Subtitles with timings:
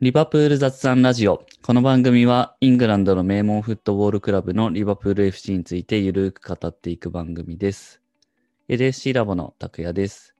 [0.00, 1.44] リバプール雑談ラジオ。
[1.60, 8.00] この番組はイングランドの名門フットボールクラブのリバプール FC についてゆるく語っていく番組です。
[8.70, 10.34] LSC ラボの拓也です。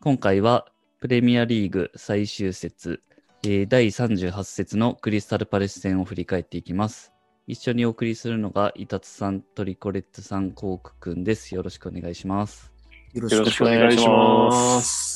[0.00, 0.66] 今回は
[0.98, 3.02] プレミアリーグ最終節、
[3.44, 7.12] えー第38節のクリスタルパレス戦を振り返っていきます。
[7.46, 11.54] 一緒にお送りするのがイタツさん、トリコレッツさん、コークくんです。
[11.54, 12.72] よろしくお願いします。
[13.12, 15.13] よろしくお願いします。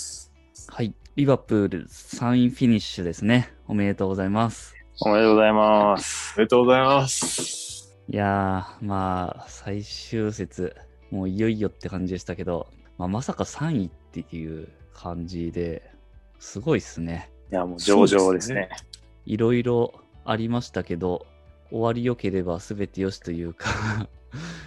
[1.19, 1.23] はい。
[1.23, 3.53] リバプール3位フィニッシュですね。
[3.67, 4.77] おめでとうございます。
[5.01, 6.35] おめでとうございます。
[6.37, 7.99] おめでとうございます。
[8.09, 10.77] いやー、まあ、最終節、
[11.11, 12.69] もういよいよって感じでしたけど、
[12.99, 15.91] まあ、まさか3位っていう感じで、
[16.39, 17.33] すごいっすね。
[17.51, 18.69] いや、もう上々ですね。
[19.27, 19.93] いろいろ
[20.25, 21.27] ありましたけど、
[21.71, 24.09] 終わり良ければ全て良しというか、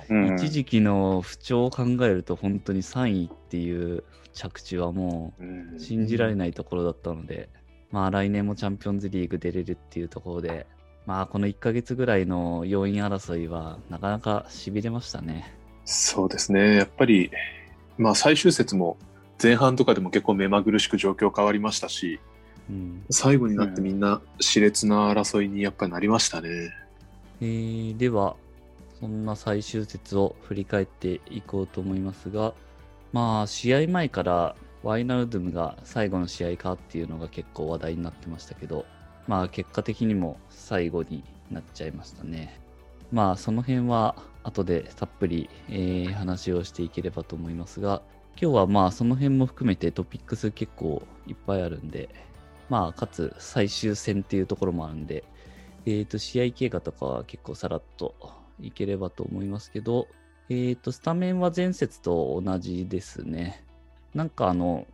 [0.10, 4.04] うん一時期の不調を考えると本当に3位っていう
[4.34, 7.50] 着地はもうんう信じられないところだったので、
[7.92, 10.68] まあ来年もチャンピオンズリーグ出れるっていうところで、
[11.06, 15.54] まあこの1ヶ月ぐらいの要因争いはなかなか痺れましたね。
[15.86, 16.76] そうですね。
[16.76, 17.32] やっぱり、
[17.98, 18.98] まあ最終節も
[19.42, 22.20] 前半とかでも結構目まぐるしく状況変わりましたし、
[22.70, 26.72] うん最後になってみんな熾烈な争いにやっぱりなりましたね。
[27.42, 28.36] えーでは、
[29.00, 32.54] そんな最終節を振り返っていこうと思いますが、
[33.14, 38.86] まあ、試合前からワイナルドゥムが最後の試合かっていうのが結構話題になってましたけど、
[39.28, 42.60] まあ、結果的にも最後になっちゃいましたね。
[43.12, 48.02] まあ、その辺は後でたっぷり、えー話をしていければと思いますが、
[48.42, 52.10] 今日はまあ、その辺も含めてトピックス結構いっぱいあるんで、
[52.70, 55.26] まあ、かつ最終戦っていうところもあるんで、
[55.86, 58.16] えっ、と、試合経過とかは結構さらっと
[58.60, 60.08] いければと思いますけど、
[60.54, 63.64] えっ、と、スタメンは前節と同じですね。
[64.14, 64.86] なんかあの、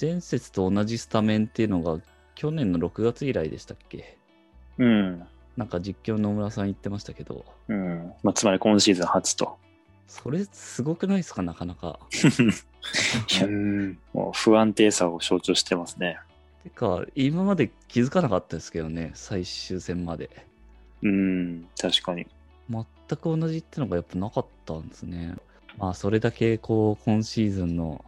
[0.00, 2.00] 前節と同じスタメンっていうのが
[2.34, 4.18] 去年の6月以来でしたっけ？
[4.78, 5.22] うん。
[5.56, 8.12] なんか実況野村さん言ってましたけど、うん。
[8.24, 9.56] まあ、つまり今シーズン初と。
[10.08, 11.42] それすごくないですか？
[11.42, 12.00] なかなか。
[12.10, 13.98] いやうん。
[14.12, 16.18] もう不安定さを象徴してますね。
[16.64, 20.46] てか、今まで気づかなかったですけどね、最終戦まで。
[21.02, 21.68] うん。
[21.80, 22.26] 確かに。
[23.10, 25.34] 全く同じってのがやっぱなかったんですね。
[25.78, 28.04] まあそれだけこう今シーズンの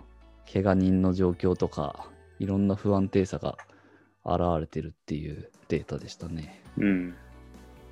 [0.53, 2.07] 怪我人の状況とか
[2.39, 3.57] いろんな不安定さが
[4.25, 6.63] 現れてるっていうデータでしたね。
[6.79, 7.15] うん。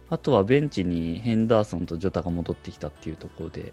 [0.09, 3.73] あとはベンチにヘンダーソンとジョタが戻ってきたっていうところで、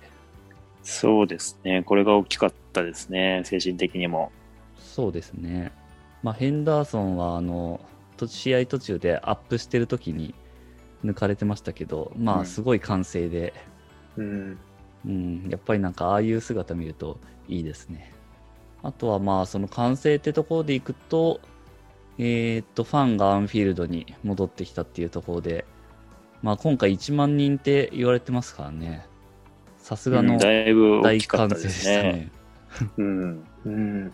[0.83, 1.83] そうですね。
[1.83, 3.41] これが大きかったですね。
[3.45, 4.31] 精神的にも。
[4.77, 5.71] そうですね。
[6.23, 7.81] まあヘンダーソンはあの
[8.15, 10.33] と試合途中でアップしてる時に
[11.03, 13.53] 抜かれてましたけど、まうんあすごい歓声で、
[14.17, 14.57] うん。
[15.05, 18.13] うん、やっぱりなんかああいう姿見るといいですね。
[18.83, 21.39] あとはまあその完成ってところでいくと、
[22.17, 25.65] えーっと、ファンがアンフィールドに戻ってきたっていうところで、
[26.41, 29.05] まあ今回1万人って言われてますからね。
[29.77, 32.11] さすがの大歓声ですしたね。
[32.13, 32.31] ね。
[32.97, 33.47] うん。
[33.65, 34.13] うん。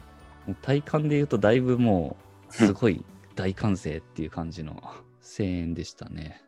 [0.61, 2.17] 体感で言うとだいぶも
[2.50, 3.03] うすごい
[3.35, 4.83] 大歓声っていう感じの
[5.21, 6.41] 声援でしたね。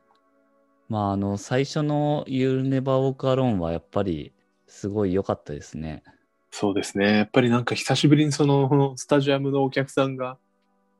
[0.90, 4.34] まああの最初の You'll Never Walk Alone はやっぱり
[4.68, 6.03] すごい良かったですね。
[6.51, 7.18] そうですね。
[7.18, 10.38] やっぱりなんか久しぶりにそのスタジアムのお客さんが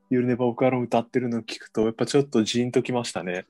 [0.09, 3.46] ユルネバオカロン歌ってるのを聞くと、やっぱちょっとジーンときましたね。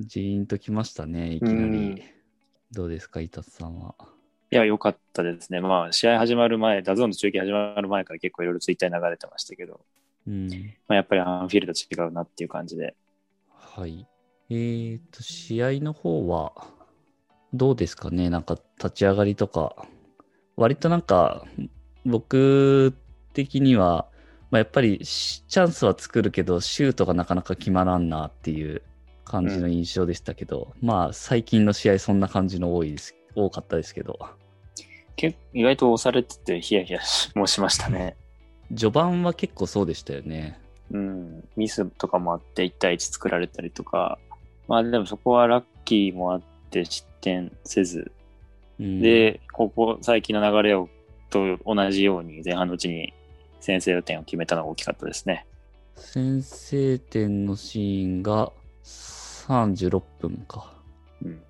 [0.00, 1.56] ジーンときましたね、いきなり。
[1.56, 2.02] うん
[2.72, 3.94] どうですか、伊達さんは？
[4.50, 5.60] いや、良かったですね。
[5.60, 9.80] まあ、試合始まる前、 DAZN の中継始まる前から結構いろいろツイッターに流れてましたけど、
[10.26, 10.48] うん。
[10.48, 10.54] ま
[10.88, 12.96] あ、やっぱりアンフィールド違うなっていう感じで。
[13.48, 14.08] はい。
[14.50, 16.52] えーと、試合の方は、
[17.52, 19.86] どうですかね、なんか立ち上がりとか。
[20.56, 21.44] 割となんか、
[22.04, 22.94] 僕
[23.32, 24.06] 的には、
[24.50, 28.82] まあ、やっぱりしチャンスは作るけど、シュートがなかなか決まらんなっていう
[29.24, 34.18] 感じの印象でしたけど、まあ、最近の試合そんな感じの多いです、多かったですけど。
[35.16, 38.16] 結意外と押されててヒヤヒヤしもしましたね。
[38.68, 40.60] 序盤は結構そうでしたよね。
[40.90, 44.18] うん、ミスとかもあって1対1作られたりとか、
[44.68, 48.12] まあでもそこはラッキーもあって失点せず、
[48.80, 50.88] うん、で、ここ最近の流れを
[51.30, 53.12] と同じように前半のうちに
[53.60, 55.46] 先制点を決めたのが大きかったですね。
[55.96, 58.52] 先制点のシーンが
[58.84, 60.72] 36分か。
[61.24, 61.42] うん、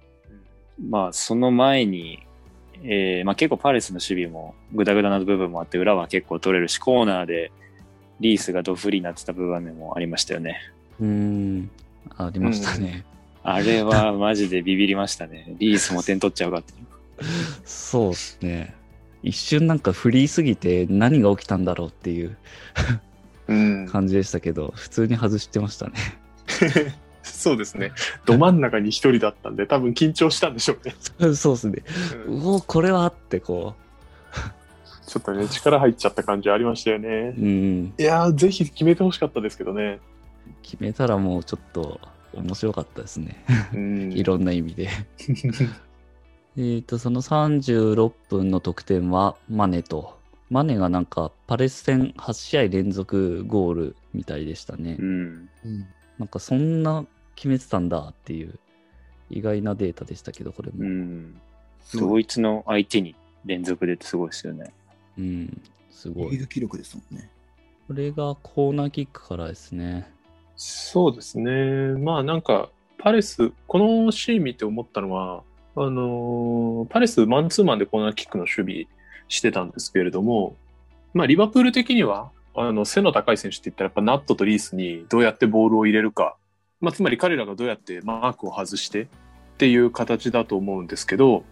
[0.88, 2.26] まあその前に、
[2.82, 7.52] えーまあ、結構パレスの守備もグダグダな部分もあって裏は結構取れるしコーナーで
[8.20, 10.58] リースがドフリーになってた部分もありましたよね。
[11.00, 11.70] うーん、
[12.16, 13.04] ありましたね。
[13.42, 15.54] あれはマジでビビりましたね。
[15.58, 16.72] リースも点取っちゃうかって。
[17.64, 18.74] そうですね。
[19.22, 22.36] 一瞬なんかフリーすぎて何が起きたんだろうっていう
[23.48, 23.88] うん。
[23.88, 25.92] 感じでしたけど、普通に外してましたね。
[27.22, 27.92] そうですね。
[28.26, 30.94] ど真ん中に一人だったんで、多分緊張したんでしょうね。
[31.34, 31.82] そうですね。
[32.26, 33.74] うんうお、これはってこ
[35.06, 37.40] ちょっとね、力入っちゃった感じありましたよねう。。
[37.40, 37.94] うん。
[37.98, 40.00] いやー、ぜひ決めてほしかったですけどね。
[40.62, 42.00] 決めたらもうちょっと
[42.35, 43.44] 面白かったですね。
[43.73, 44.12] うん。
[44.12, 44.88] いろんな意味で。
[46.56, 50.19] えっと、その36分の得点はマネと。
[50.50, 54.96] マネがなんかパレス戦8試合連続ゴールみたいでしたね。
[54.99, 55.49] うん。
[55.64, 55.87] うん。
[56.19, 58.58] なんかそんな決めてたんだっていう
[59.31, 61.32] 意外なデータでしたけど、これも。
[61.94, 63.14] ドイツの相手に
[63.44, 64.73] 連続でってすごいですよね。
[65.19, 66.31] うん、すごい。
[66.32, 67.31] リーグ記録ですもんね。
[67.87, 70.11] これがコーナーキックからですね。
[70.56, 71.98] そうですね。
[71.98, 75.42] まあなんか、パレス、このシーン見て思ったのは、
[75.76, 78.86] あのーパレスマンツーマンでコーナーキックの守備
[79.28, 80.56] してたんですけれども、
[81.12, 86.36] まあリバプール的には、あの、背の高い選手って言ったらやっぱナットとリースにどうやってボールを入れるか、
[86.80, 89.06] まあつまり彼らがどうやってマークを外してっ
[89.58, 91.44] ていう形だと思うんですけど、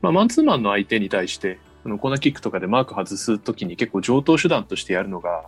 [0.00, 5.44] まあマンツーマンの相手に対して、あのコーナーキックとかでマーク外すときに結構上等手段としてやるのが、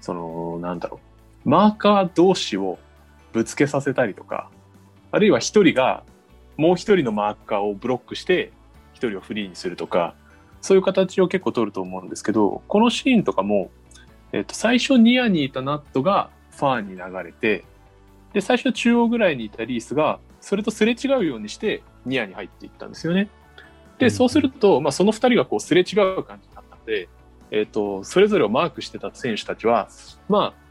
[0.00, 1.07] その、なんだろう、
[1.48, 2.78] マーカー同士を
[3.32, 4.50] ぶつけさせたりとか、
[5.10, 6.04] あるいは一人が
[6.58, 8.52] もう一人のマーカーをブロックして
[8.92, 10.14] 一人をフリーにするとか、
[10.60, 13.70] そういう形を結構取ると思うんですけど、このシーンとかも、
[14.32, 17.64] えっと、最初ニアにいたナットがファーに流れて、
[18.34, 23.30] で、最初中央ぐらいにいたリースが、それとすれ違うようにしてニアに入っていったんですよね。
[23.96, 27.08] で、うんそうすると、まあ、その二人がこうすれ違う感じになったので、
[27.50, 29.88] えっと、それぞれをマークしてた選手たちは、
[30.28, 30.67] まあ、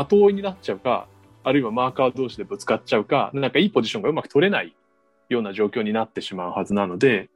[0.00, 1.08] 後追いになっちゃうか、
[1.44, 4.74] あるいはマーカー同士でぶつかっちゃうか、なんかいいポジションがうまく取れない
[5.28, 7.30] ような状況になってしまうはずなので、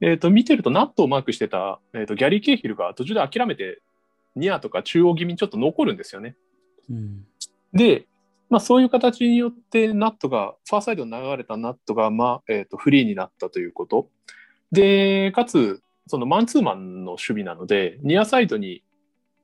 [0.00, 3.80] えっ、と、見てるとナットをマークしてた、えっ、と、ギャリー・ケーヒルが途中で諦めて、
[4.34, 6.36] ニアとか中央気味にちょっと残るんですよね。
[6.90, 7.26] うん。
[7.72, 8.06] で、
[8.50, 14.08] まあそういう形によってナットが、ファーサイドに流れたナットが、まあ、えっ、と、フリーになったということ。
[14.70, 18.82] で、かつ、そのマンツーマンの守備なので、ニアサイドに、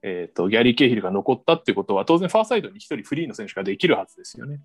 [0.02, 4.60] えっ、と、ギャリー・ケーヒルが残ったっていうことは、当然ファーサイドに一人フリーの選手ができるはずですよね。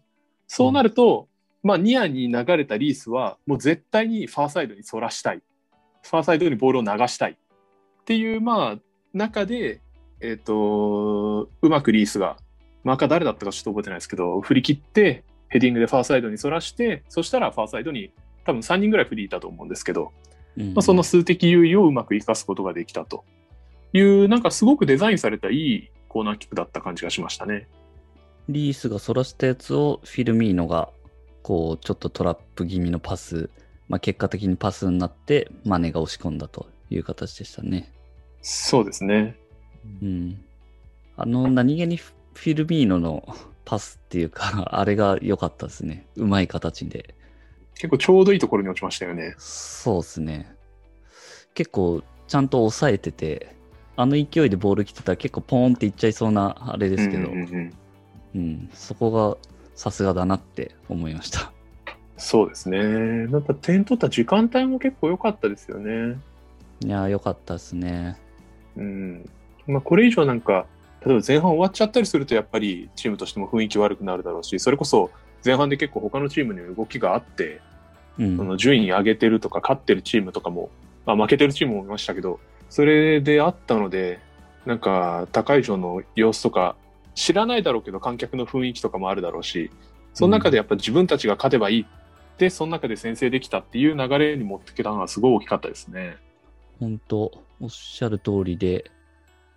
[0.47, 1.27] そうなると、
[1.63, 5.41] まあ、ニアに流れたリースは、もう絶対にファーサイドに反らしたい。
[6.03, 7.31] ファーサイドにボールを流したい。
[7.31, 8.79] っていう、まあ、
[9.13, 9.81] 中で、
[10.21, 12.37] えっ、と、うまくリースが、
[12.83, 18.11] マーカー誰だったかちょっと覚えてないですけど、振り切って、ヘディングでファーサイドに反らして、そしたらファーサイドに
[18.45, 20.11] 多分3人ぐらいフリーいたと思うんですけど、
[20.57, 23.23] うんまあ、その数的優位をうまく活かすことができたと
[23.93, 27.67] いう、なんかすごくデザインされたいいコーナーキックだった感じがしましたね。
[28.49, 30.89] リースがそらしたやつをフィルミーノが、
[31.43, 33.49] こう、ちょっとトラップ気味のパス、
[33.89, 37.91] まあ、結果的にパスになって、マネが押し込んだという形でしたね。
[38.41, 39.35] そうですね。
[40.01, 40.39] うん。
[41.15, 43.35] あの、何気にフィルミーノの
[43.65, 46.07] パスっていうか、 あれが良かったですね。
[46.15, 47.15] うまい形で。
[47.75, 49.35] 結構ちょうどいいところに落ちましたよね。
[49.37, 50.55] そうですね。
[51.53, 53.55] 結構、ちゃんと抑えてて、
[53.97, 57.73] あの勢いでボール来てたら結構ポーンっていっちゃいそうなあれですけど、うんうんうん
[58.35, 59.37] うん、そこが
[59.75, 61.51] さすがだなって思いました。
[62.17, 62.79] そうですね。
[63.27, 66.17] なんか点取った時間帯も結構良かったですよね。
[66.83, 68.17] いやー、良かったですね。
[68.75, 69.29] うん。
[69.67, 70.65] まあ、これ以上なんか、
[71.05, 75.11] 例えば前半終わっちゃったりすると、やっぱりチームとしても雰囲気悪くなるだろうし、それこそ
[75.45, 77.61] 前半で結構他のチームに動きがあって、
[78.17, 78.37] うん。
[78.37, 80.69] その順位上げてるとか、勝ってるチームとかも、
[81.05, 84.19] まあ、負けてるチームもいましたけど、それであったので、
[84.65, 86.75] なんか、高い城の様子とか、
[87.15, 89.71] 知らないだろうけど、観客の雰囲気とかもあるだろうし、
[90.13, 91.85] その中でやっぱ自分たちが勝てばいい
[92.37, 96.17] で、その中で先制できたっていう流れに持ってけたのはすごい大きかったですね。
[96.79, 98.91] 本当おっしゃる通りで、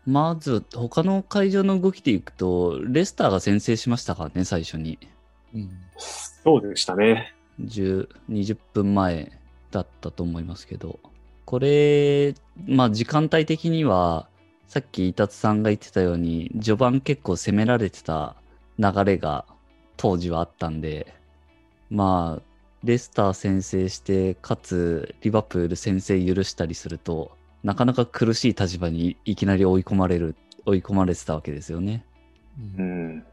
[0.06, 4.98] まず他の会場の動きでいくと、レスターが先制しましたからね、最初に。
[5.54, 5.70] うん。
[5.98, 7.34] そうでしたね。
[7.60, 9.30] 10、20分前
[9.70, 10.98] だったと思いますけど、
[11.50, 12.32] これ、
[12.64, 14.28] まあ時間帯的には、
[14.68, 18.36] さっき伊達さんが言ってたように、序盤結構攻められてた
[18.78, 19.44] 流れが
[19.96, 21.12] 当時はあったんで、
[21.90, 22.42] まあ、
[22.84, 27.32] レスター先制して、かつリバプール先制許したりすると、
[27.64, 32.04] なかなか苦しい立場にいきなり追い込まれる、追い込まれてたわけですよね。
[32.78, 33.24] うん。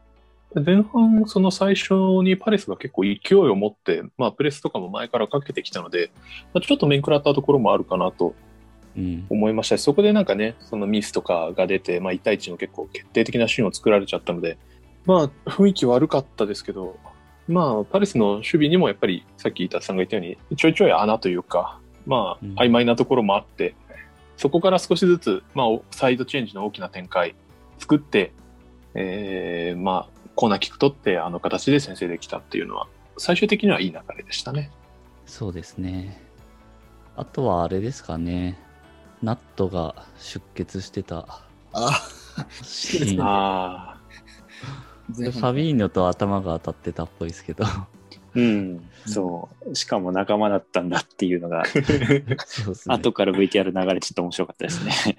[0.54, 6.10] 前半、その最初にパレスが結構勢いを持って、まあ、プレスとかも前からかけてきたので、
[6.54, 8.34] まあちょっと面食らったところもあるかなと
[8.96, 9.26] うん。
[9.28, 14.58] 思いましたし、そこでなんかね、そのミスとかが出て、まあ、1対1の結構決定的なシーンを作られちゃったので、
[15.06, 16.98] まあ、雰囲気悪かったですけど、
[17.46, 23.74] まあ、パレスの守備にもやっぱり、さっき板さんが言ったように、ちょいちょい穴というか、まあうん、曖昧なところもあって、
[24.36, 27.34] そこから少しずつ、まあ、サイドチェンジの大きな展開
[27.78, 28.32] 作って、
[28.94, 34.70] えー、まあ、コーナーキック取って、あの形で先制できたっていうのは、最終的にはいい流れでしたね。
[35.26, 36.22] そうですね。
[37.16, 38.56] あとはあれですかね。
[39.20, 41.42] ナットが出血してた
[41.72, 41.90] あ、
[42.62, 43.20] シーン。
[43.20, 44.00] あ
[45.08, 47.64] ファビーニョと頭が当たってたっぽいですけど。
[48.36, 48.88] うん。
[49.06, 49.74] そう。
[49.74, 51.64] しかも仲間だったんだっていうのが、
[52.46, 52.94] そうですね。
[52.94, 55.18] 後から VTR 流れちょっと面白かったですね。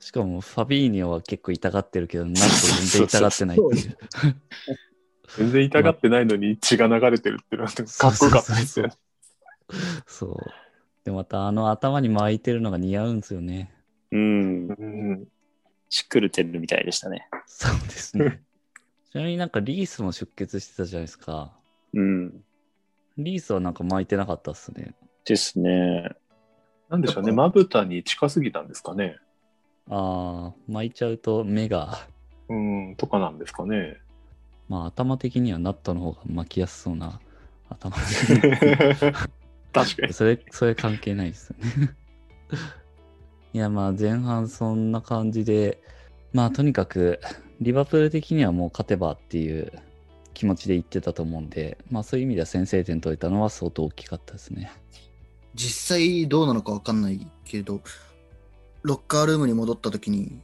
[0.00, 3.96] しかもファビーニョは結構痛がってるけど、ナット全然痛がってないっていう。
[5.36, 8.94] 全然痛がってないのに血が流れてるっていうのはかっこよかったですよね。
[10.06, 10.36] そう。
[11.04, 13.74] で、またあの頭に巻いてるのが似合うんですよね。
[14.12, 14.68] うん。
[14.68, 15.28] うん
[15.90, 17.28] しっくるてるみたいでしたね。
[17.46, 18.42] そうですね。
[19.10, 21.52] ちなみになんかリースも出血してたじゃないですか。
[21.94, 22.44] うん。
[23.16, 24.94] リースはなんか巻いてなかったっすね。
[25.24, 26.10] ですね。
[26.90, 29.16] なんでしょうね、まぶたに近すぎたんですかね。
[29.90, 32.06] ああ、巻いちゃうと目が、
[32.48, 33.98] うん、とかなんですかね。
[34.68, 37.20] まあ頭的にはナットの方が巻きやすそうな
[37.68, 37.96] 頭。
[39.72, 40.12] 確かに。
[40.12, 41.94] それ、それ関係ないですよね。
[43.54, 45.80] いや、まあ前半そんな感じで、
[46.32, 47.20] まあとにかく、
[47.60, 49.72] リバプール的にはもう勝てばっていう
[50.34, 54.70] 気持ちで言ってたと思うんで、まあそういう意味では先制点取れたのは相当大きかったですね。
[55.54, 57.80] 実際どうなのかわかんないけど、
[58.82, 60.40] ロッカールームに戻った時に、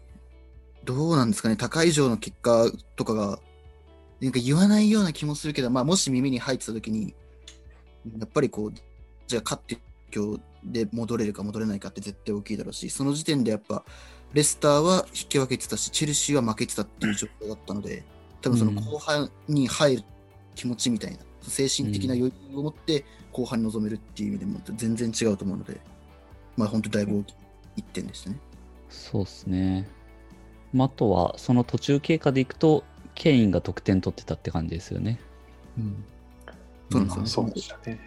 [0.84, 3.38] どうなんですかね、高い以上の結果とかが、
[4.20, 7.14] なんか言わないような気もするけど、まあ、もし耳に入ってた時に、
[8.18, 8.72] やっぱりこう、
[9.26, 9.78] じゃあ勝って
[10.14, 13.84] 今日で戻れるか戻れないかって絶対大きいだろうし、その時点でやっぱ、
[14.32, 18.04] レスターは引き分けてたし、チェルシーは負けてたっていう状況だったので、
[18.40, 20.02] 多分その後半に入る
[20.54, 25.80] 気持ちみたいな、精神的な余裕を持って後半に臨めるっていう意味でも全然違うと思うので、
[26.56, 27.34] まあ本当だいぶ大きい
[27.76, 28.36] 一点でしたね。
[28.88, 29.88] そうですね。
[30.72, 35.20] まあ、あとは、その途中経過でいくと、ケインが得点取ってたって感じですよね。
[36.90, 37.28] そうなんですよね。
[37.28, 37.98] そうでしたね。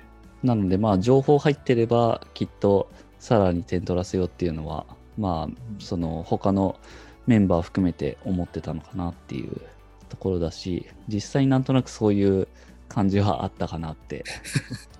[0.43, 4.85] なので、まあ、情報入ってれば、きっと、さらに点取らせようっていうのは、
[5.17, 6.79] まあ、その、他の
[7.25, 9.61] メンバー含めて思ってたのかなっていう
[10.09, 12.47] ところだし、実際なんとなくそういう
[12.87, 14.23] 感じはあったかなって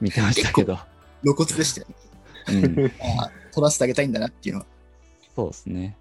[0.02, 0.78] 見てましたけど。
[1.24, 1.96] 露骨でしたよね。
[2.50, 2.92] うん、
[3.58, 4.68] 取らせてあげたいんだなっていうのは。
[5.36, 5.98] そうですね。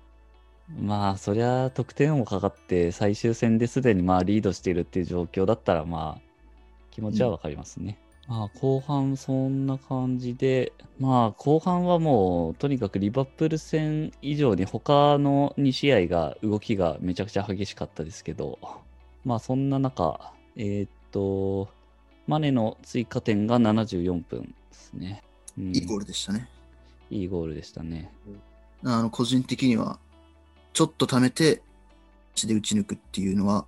[0.78, 6.20] まあ、そりゃ得点もかかって、最終戦ですでにまあリードしているっていう状況だったら、まあ、
[6.90, 7.98] 気持ちはわかりますね。
[8.28, 18.58] まあ、後半そんな感じで、まあ、後半はもう、とにかくリバプール戦以上に他の2試合が動きがめちゃくちゃ激しかったですけど、
[19.24, 21.68] まあ、そんな中、えーっと、
[22.26, 25.22] マネの追加点が74分ですね。
[25.56, 26.50] うんいいゴールでしたね。
[27.10, 28.12] いいゴールでしたね。
[28.84, 29.98] あの、個人的には、
[30.72, 31.62] ちょっと貯めて、
[32.34, 33.66] 血で打ち抜くっていうのは、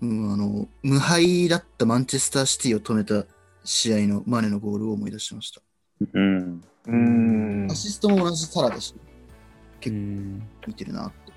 [0.00, 3.24] うん、あの、無敗だったマンチェスターシティを止めた
[3.64, 5.60] 試合のマネのゴールを思い出しました。
[6.12, 6.62] うん。
[6.86, 7.74] うんア。
[7.74, 9.00] シストも同じサラだし、う
[9.80, 11.32] 結構ん見てるなって。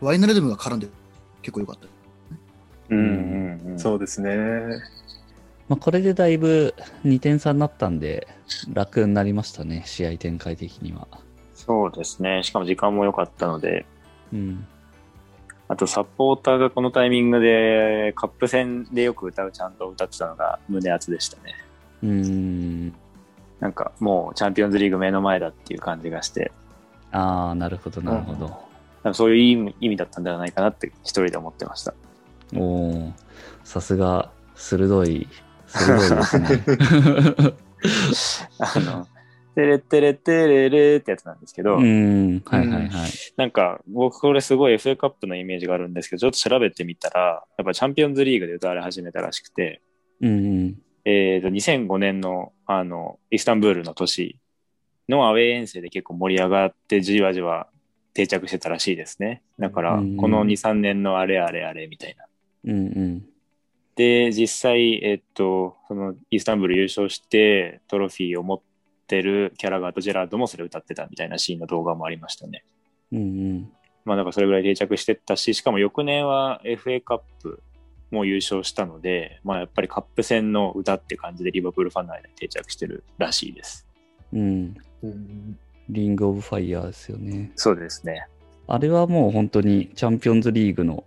[0.00, 0.88] ワイナルドムが絡んで
[1.42, 1.86] 結構良かった。
[2.90, 3.78] うんうんうん。
[3.78, 4.30] そうですね。
[5.68, 8.28] まあ、これでだいぶ2点差になったんで、
[8.72, 11.08] 楽になりましたね、試合展開的には。
[11.54, 12.42] そうですね。
[12.42, 13.84] しかも時間も良かったので、
[14.32, 14.66] うん。
[15.68, 21.54] あとサポーターがこのタイミングでカップ戦でよく歌うちゃんと歌ってたのが胸熱でしたね。
[22.02, 22.94] うーん。
[23.58, 26.52] なんかもうチャンピオンズリーグ目の前だっていう感じがして、
[27.10, 28.46] ああ、なるほど、なるほど。
[29.02, 31.94] なんかそういう意味意味だったんではないかなって一人で思ってました。
[32.54, 33.12] おお
[33.64, 35.28] さすが、鋭い、
[35.76, 36.48] 鋭いですね。
[38.58, 39.06] あの、
[39.54, 43.10] テレテレテレレってやつなんですけど、うん、はいはいはい。
[43.36, 49.80] なんか僕これすごい FA カップのイメージがあるんですけど、ちょっと調べてみたら、やっぱチャンピオンズリーグで歌われ始めたらしくて、
[50.20, 50.32] うんう
[50.66, 50.78] ん。
[51.06, 54.38] えー、と2005年のあのイスタンブールの都市
[55.08, 57.68] のアウェー遠征で結構盛り上がってじわじわ
[58.12, 59.42] 定着してたらしいですね。
[59.58, 62.24] だからうんこの2、3年のあれあれあれみたいな。
[62.64, 63.26] うんうん。
[63.96, 68.60] で、実際、えっと、そのイスタンブール優勝してトロフィーを持っ
[69.06, 72.64] てるキャラガーとジェラードもそれ歌ってたみたいなシーンの動画もありましたね。
[73.12, 73.22] うんう
[73.54, 73.72] ん。
[74.04, 77.62] まあだからそれぐらい定着してったし、しかも翌年は FA カップ
[78.10, 83.86] も優勝したので、まあやっぱりカップ戦の歌って感じでリバプールファンの間に定着してるらしいです。
[84.32, 84.76] うん。
[85.02, 85.58] うん
[85.88, 87.52] Ring of Fire ですよね。
[87.54, 88.26] そうですね。
[88.66, 91.04] あれはもう本当にチャンピオンズリーグの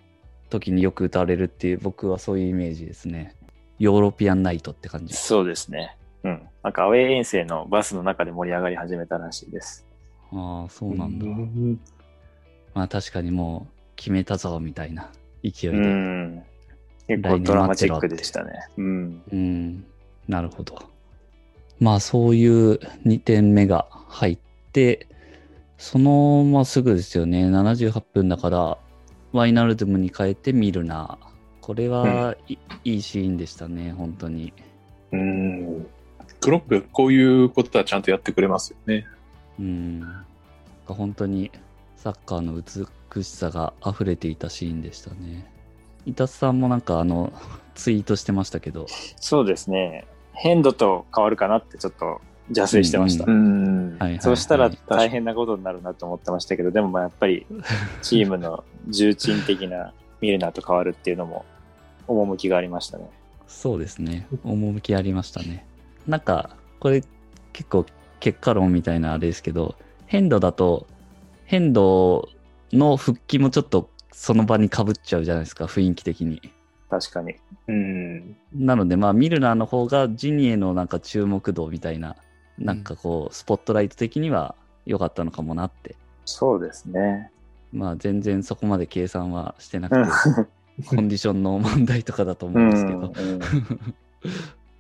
[0.50, 3.36] 時によく歌われるっていう僕はそういうイメージですね。
[3.78, 5.14] European night って感じ。
[5.14, 5.98] そうですね。
[6.24, 6.48] うん。
[6.64, 9.86] なんかアウェー遠征のバスの中で盛り上がり始めたらしいです。
[10.32, 11.26] ああ、そうなんだ。
[11.26, 11.80] うん
[12.74, 15.12] まあ確かにもう決めたぞみたいな
[15.44, 15.78] 勢いで。
[15.78, 16.44] うん。
[17.08, 18.52] 結構ドラマチックでしたね。
[18.78, 19.22] うん。
[19.32, 19.86] うん、
[20.28, 20.80] なるほど。
[21.80, 24.38] まあそういう2点目が入っ
[24.72, 25.08] て、
[25.78, 28.78] そのまあすぐですよね、78分だから、
[29.32, 31.30] ワイナルドゥムに変えてミルナー。
[31.62, 34.54] これはい、いいシーンでしたね、本当に。
[35.12, 35.88] うん。
[36.40, 39.06] クロップ、こういうことはちゃんとやってくれますよね。
[39.60, 40.04] うん。
[40.86, 41.52] 本当に
[41.96, 42.54] サッカーの
[43.14, 45.52] 美しさが溢れていたシーンでしたね。
[46.06, 47.32] 伊達さんもなんかあの、
[47.76, 50.08] ツイートしてましたけど、そうですね。
[50.34, 53.26] 変度と変わるかなってちょっと邪推してました。
[53.26, 53.98] ん。
[53.98, 57.46] はいはいはいそうしたら大変なことになるなと思ってましたけど、でもまあやっぱり
[58.02, 61.46] チームの重鎮的なミルナーと変わるっていうのも
[62.08, 63.10] 趣がありましたね。
[63.48, 64.28] そうですね。
[64.44, 65.66] 趣ありましたね。
[66.08, 67.04] なんか、これ
[67.52, 67.86] 結構
[68.20, 69.76] 結果論みたいなあれですけど、
[70.06, 70.88] 変動だと、
[71.46, 72.30] 変動
[72.72, 76.42] の復帰もちょっとその場にかぶっちゃうじゃないですか、雰囲気的に。
[76.90, 77.36] 確かに。
[77.68, 78.36] うん。
[78.54, 82.16] なので、まあ、ミルナーの方がジニエのなんか注目度みたいな、
[82.60, 85.96] なんかこう、スポットライト的には良かったのかもなって。
[86.26, 87.32] そうですね。
[87.72, 90.46] まあ、全然そこまで計算はしてなうんく
[90.80, 92.98] て、コンディションの問題とかだと思うんですけど。
[93.00, 93.96] うん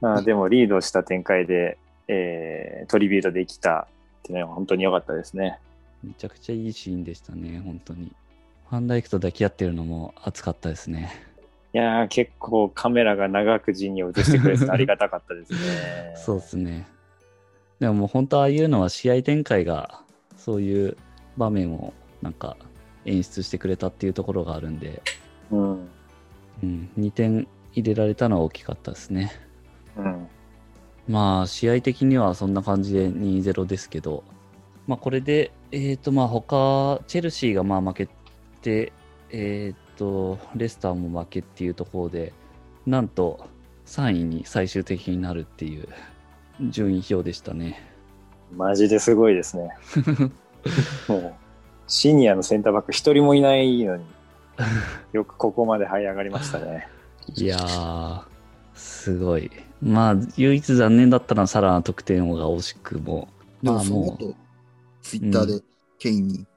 [0.02, 3.88] まあでもリードした展開で、えートリビュートできた
[4.20, 5.60] っていうのは本当に良かったですね。
[6.04, 8.12] めちゃくちゃいいシーンでしたね、本当に。
[8.70, 11.12] ファンダイクと抱き合ってるのも熱かったですね。
[11.74, 15.60] いやー結構カメラが長く陣に映してくれててありがたかったですね。
[16.18, 16.88] そうですね。
[17.80, 20.02] でももう本当ああいうのは試合展開が
[20.38, 20.98] そういう
[21.38, 22.58] 場面をなんか
[23.06, 25.02] 演出してくれたっていうところがあるんで、
[25.52, 25.90] うん。
[26.62, 29.32] うん、2点入れられたのは大きかったですね。
[29.98, 30.28] うん。
[31.08, 34.24] まあ試合的にはそんな感じで2-0ですけど、
[34.88, 38.10] まあこれで、えっ、とまあ他、チェルシーがまあ負け
[38.62, 38.92] て、
[39.32, 42.34] えっ、と、レスターも負けっていうところで、
[42.86, 43.48] なんと
[43.86, 45.88] 3位に最終的になるっていう
[46.62, 47.82] 順位表でしたね。
[48.56, 49.70] マジですごいですね。
[51.08, 51.34] もう、
[51.88, 54.06] シニアのセンターバック一人もいないのに、
[55.14, 56.88] よくここまで這い上がりましたね。
[57.36, 58.24] いやー、
[58.74, 59.52] すごい。
[59.82, 63.30] まあ、唯一残念だったのはサラの得点王が惜しくも。
[63.62, 64.36] でもまあもうその後、
[65.02, 65.62] ツイッターで
[65.98, 66.48] ケインに、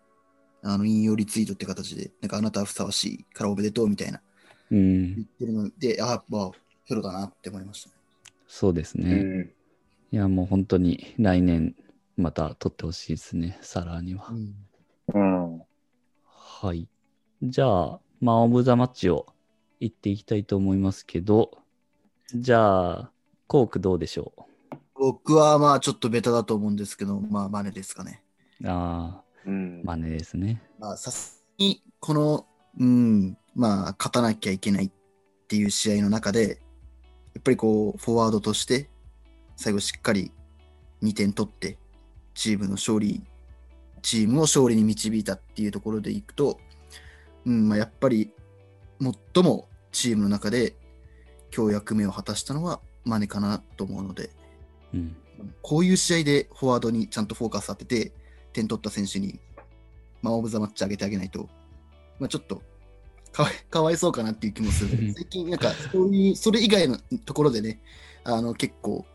[0.63, 4.21] あの、引用リツイートって形で、なんかあなたはふさわしいからおめでとうみたいな
[4.73, 6.51] うん言、ってるので、あ、まあ、
[6.89, 7.95] プロだなって思いましたね。
[8.49, 9.11] そうですね。
[9.11, 9.51] うん。
[10.13, 11.75] いや、もう本当に来年
[12.19, 14.29] また取ってほしいですね、サラーには。
[15.15, 15.63] うん。
[16.27, 16.87] はい。
[17.43, 19.27] じゃあ、まあ、オブザマッチを
[19.81, 21.53] 行っていきたいと思いますけど、
[22.35, 23.11] じゃあ、
[23.47, 24.35] コークどうでしょ
[24.95, 28.23] 僕はまあちょっとベタだと思うんですけど、まあマネですかね。
[28.61, 30.63] うあうんあ、マネですね。
[30.79, 32.47] まあさすがに、この、
[32.79, 34.91] うん、まあ勝たなきゃいけないっ
[35.49, 36.61] ていう試合の中で、
[37.35, 38.91] やっぱりこう、フォワードとして、
[39.57, 40.33] 最後しっかり
[41.03, 41.79] 2点取って、
[42.35, 43.23] チームの勝利、
[44.03, 46.59] チームを勝利に導いたっていうところでいくと、
[47.45, 48.33] うん、まあやっぱり、
[49.35, 50.77] 最もチームの中で
[51.55, 54.31] 今日役目を果たしたのはマネかなと思うので、
[54.95, 55.17] うん。
[55.61, 58.13] こういう試合でフォワードにちゃんとフォーカス当てて、
[58.53, 59.41] 点取った選手に、
[60.21, 61.49] まあ、オブザマッチ上げてあげないと、
[62.19, 62.63] まあ、ちょっと
[63.33, 65.13] かわいかわいそうかなっていう気もする。
[65.17, 67.81] 最近、なんか、そういう、それ以外のところでね、
[68.25, 69.07] あの、結構、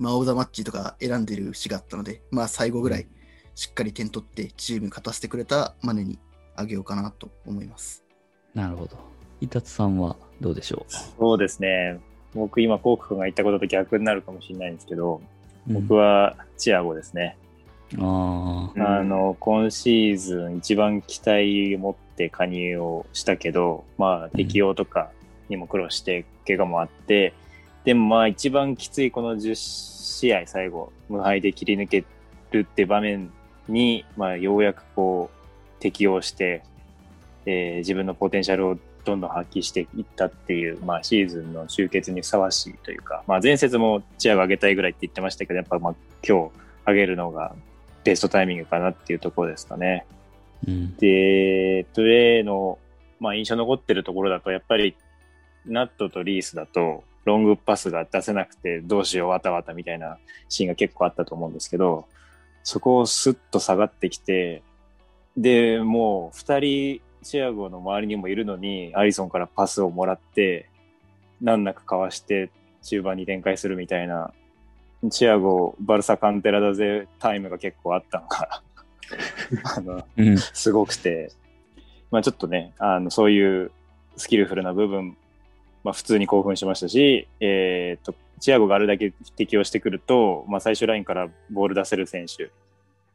[0.00, 3.06] まあ、オブザマッチとか選んでる節があったので、まあ、最後ぐらい、
[3.54, 6.18] しっかり点取って、チームに勝たせてくれたマネに
[6.56, 8.02] あげようかなと思います。
[8.54, 8.96] なるほど。
[9.42, 12.00] 伊達さんはどうでしょそうですね。
[12.34, 15.20] 僕今、コーク君が言ったことと逆になるかもしれないんですけど、
[15.68, 17.36] う僕はチアゴですね。
[17.98, 25.10] うんあうんあの、今シーズン一番期待を持って加入をしたけど、まあ適応とか
[25.50, 27.34] にも苦労して、怪我もあって、
[27.84, 32.04] でもまあ一番きついこの10試合最後、無敗で切り抜け
[32.50, 33.30] るって場面
[33.68, 36.62] に、まあようやくこう適応して、
[37.46, 45.94] えー自分のポテンシャルをどんどん発揮していったっていう、まあシーズンの終結にふさわしいというか、まあ前節もチアゴ上げたいぐらいって言ってましたけど、やっぱまあ
[46.26, 46.52] 今日
[46.86, 47.54] 上げるのが
[48.04, 50.04] ベストタイミングかなっていうところですかね。
[50.08, 50.20] ー
[50.66, 50.96] うん。
[50.96, 52.78] で、プレーの、
[53.18, 54.96] まあ、印象残ってるところだと、やっぱり、
[55.66, 62.06] ナットとリースだと、ロングパスが出せなくて、どうしよう、わたわたみたいなシーンが結構あったと思うんですけど、
[62.62, 64.62] そこをスッと下がってきて、
[65.36, 70.68] で、もう、二人、チアゴの周りにもいるのに、アリソンからパスをもらって、
[71.40, 72.50] 難なくかわして、
[72.82, 74.32] 中盤に展開するみたいな、
[75.10, 78.62] チアゴ、バルサカンテラだぜタイムが結構あったのが、
[79.76, 80.38] あの、うん。
[80.38, 81.32] すごくて、
[82.10, 83.70] まあちょっとね、あの、そういう
[84.16, 85.16] スキルフルな部分
[85.84, 92.50] まあ、普通に興奮しましたし、えー、とチアゴがあれだけ適応してくると、まあ、最終ラインからボール出せる選手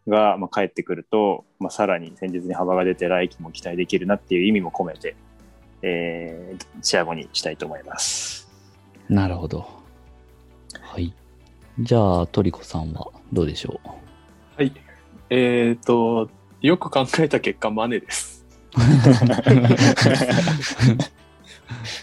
[0.07, 5.15] が、まあ、帰ってくると、まあ、さらに戦術に幅が出て来季も期待できるなっていう意味も込めて、
[5.81, 8.49] えー、チアゴにしたいと思います。
[9.09, 9.67] なるほど。
[10.81, 11.13] はい。
[11.79, 13.87] じゃあ、トリコさんはどうでしょう？
[14.57, 14.73] はい。
[15.29, 16.29] えっ、と、
[16.61, 18.45] よく考えた結果、マネです。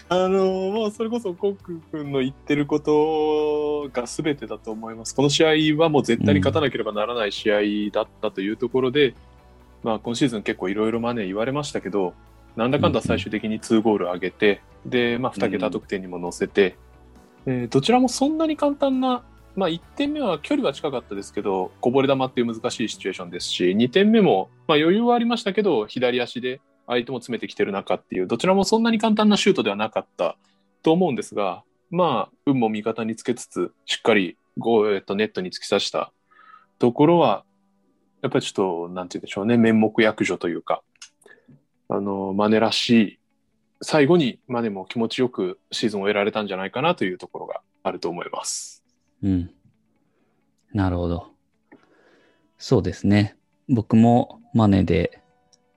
[0.09, 5.15] あのもうそれこそコック君の言ってることが全てだと思います。
[5.15, 9.15] この試合はもう絶対に勝たなければならない試合だったというところで、
[9.83, 12.13] まあ今シーズン結構いろいろマネー言われましたけど、
[12.55, 16.75] なんだかんだ最終的に2ゴール上げて、で、まあ2桁得点にも乗せて、
[17.45, 19.23] えーどちらもそんなに簡単な、
[19.55, 30.37] まあ1点目は距離は近かったですけど、こぼれ球っていう難しいシチュエーションですし、2点目も、まあ余裕はありましたけど、左足で相手も詰めてきてる中っていう、どちらもそんなに簡単なシュートではなかった
[30.81, 36.11] と思うんですが、まあ、運も味方につけつつ、しっかりゴー、えっと、ネットに突き刺した
[36.79, 37.43] ところは、
[38.21, 40.81] やっぱりちょっと、なんて言うんでしょうね、面目躍如というか、
[41.89, 43.19] あの、マネらしい、
[43.81, 48.83] 最後にマネも気持ちよくシーズンを終えられたんじゃないかなというところがあると思います。
[49.21, 49.51] うん。
[50.73, 51.27] なるほど。
[52.57, 53.35] そうですね。
[53.67, 55.21] 僕もマネで、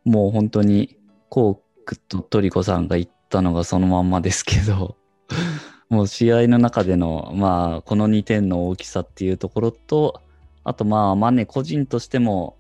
[0.04, 0.95] もう本当に
[1.28, 4.96] コークとトリコさんが言ったのがそのまんまですけど、
[5.88, 10.20] もう試合の中での、まあ、この2点の大きさっていうところと、
[10.64, 12.56] あとまあ、マネ個人としても、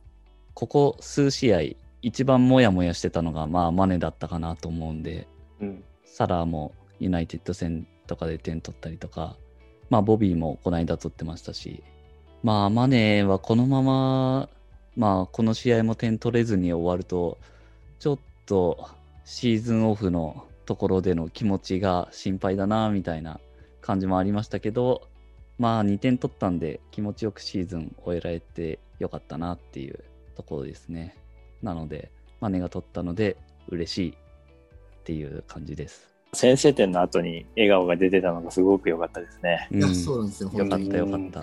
[0.54, 1.60] ここ数試合、
[2.02, 5.26] 一番モヤモヤしてたのが、まあ、マネだったかなと思うんで、
[5.60, 5.84] うん。
[6.04, 9.36] サラーもユナイテッド戦とかで点取ったりとか、
[9.90, 11.82] まあ、ボビーもこの間取ってましたし、
[12.42, 14.48] まあ、マネーはこのまま、
[14.96, 17.38] まあ、この試合も点取れずに終わると、
[17.98, 18.88] ちょっと
[19.24, 23.40] シーズンオフのところでの気持ちが心配だな、みたいな
[23.80, 25.08] 感じもありましたけど、
[25.58, 30.04] まあ、2点取ったんで気持ちよくシーズン終えられてよかったなっていう
[30.34, 31.16] ところですね。
[31.62, 33.36] なので、マネが取ったので
[33.68, 34.14] 嬉しいっ
[35.04, 36.06] ていう感じです。
[36.32, 39.68] 先制点の後に笑顔が出てたのがすごく良かったですね。
[39.72, 41.12] いや、うんそうなんですよ、よかった本当に。
[41.12, 41.42] よかっ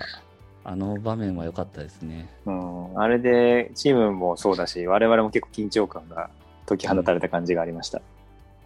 [0.66, 2.30] あの場面は良かったですね。
[2.46, 6.30] うん、あれでチームもそうだし、我々も結構緊張感が
[6.66, 8.00] 解き放たれた感じがありました。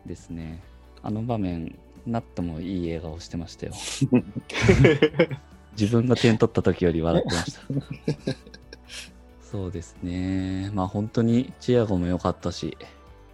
[0.06, 0.60] ですね。
[1.02, 3.72] あの場面、ナットもいい笑顔してましたよ。
[5.78, 7.60] 自分が点取った時より笑ってました。
[9.42, 10.70] そうですね。
[10.74, 12.76] まあ本当にチアゴも良かったし、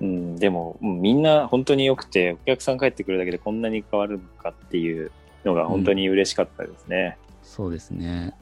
[0.01, 5.11] うん、でも、うんみんな本当に良くて、お客さん帰ってくるだけでこんなに変わるのかっていう
[5.45, 7.17] のが本当に嬉しかったですね。
[7.43, 8.35] そうですね。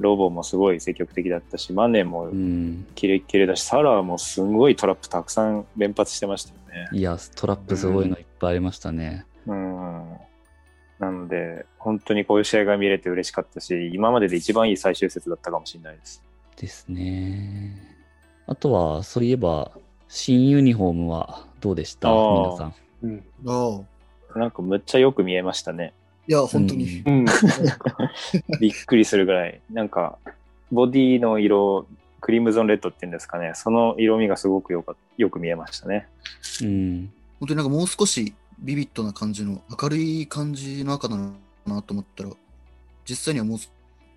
[0.00, 2.86] ロボもすごい積極的だったし、マネもうん。
[2.94, 6.88] キレッキレだし、サラーもすごいトラップたくさん連発してましたよね。
[6.92, 9.24] いや、トラップすごいのいっぱいありましたね。
[9.46, 10.16] うん。
[10.98, 16.22] なので、本当にこういう試合が見れて嬉しかったし、今までで一番いい最終節だったかもしれないです。
[16.56, 17.76] ですね。
[18.46, 19.70] あとは、そういえば、
[20.08, 22.08] 新ユニフォームはどうでした？
[22.10, 22.74] 皆さん。
[23.02, 23.86] うん。
[24.34, 25.92] なんかむっちゃよく見えましたね。
[26.30, 27.02] いや、本当に。
[27.04, 27.24] うん。
[28.60, 29.60] びっくりするぐらい。
[29.68, 30.16] なんか、
[30.70, 31.88] ボディの色、
[32.20, 33.50] クリムゾンレッドっていうんですかね。
[33.56, 36.06] その色味がすごくよかよく見えましたね。
[36.62, 37.12] うん。
[37.40, 41.32] 本当になんかもう少しビビッドな感じの、明るい感じの赤なの
[41.64, 42.30] かなと思ったら、
[43.04, 43.58] 実際にはもう